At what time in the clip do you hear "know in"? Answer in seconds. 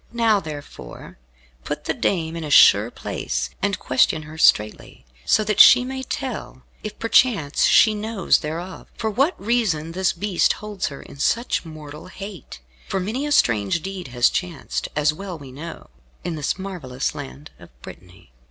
15.51-16.33